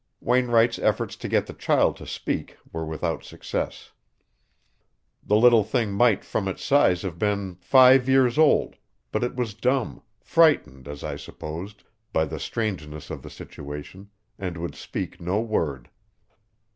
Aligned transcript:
Wainwright's 0.19 0.79
efforts 0.79 1.15
to 1.17 1.27
get 1.27 1.45
the 1.45 1.53
child 1.53 1.95
to 1.97 2.07
speak 2.07 2.57
were 2.73 2.83
without 2.87 3.23
success. 3.23 3.91
The 5.23 5.35
little 5.35 5.63
thing 5.63 5.91
might 5.93 6.25
from 6.25 6.47
its 6.47 6.63
size 6.63 7.03
have 7.03 7.19
been 7.19 7.53
five 7.61 8.09
years 8.09 8.39
old, 8.39 8.77
but 9.11 9.23
it 9.23 9.35
was 9.35 9.53
dumb 9.53 10.01
frightened, 10.19 10.87
as 10.87 11.03
I 11.03 11.17
supposed, 11.17 11.83
by 12.11 12.25
the 12.25 12.39
strangeness 12.39 13.11
of 13.11 13.21
the 13.21 13.29
situation, 13.29 14.09
and 14.39 14.57
would 14.57 14.73
speak 14.73 15.21
no 15.21 15.39
word. 15.39 15.87